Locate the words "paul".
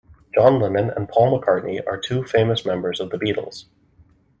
1.07-1.39